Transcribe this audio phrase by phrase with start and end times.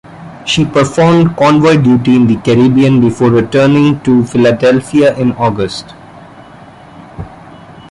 [0.47, 5.93] She performed convoy duty in the Caribbean before returning to Philadelphia in August.